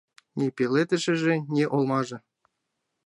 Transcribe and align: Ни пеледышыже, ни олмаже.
Ни 0.37 0.47
пеледышыже, 0.55 1.35
ни 1.53 1.63
олмаже. 1.75 2.17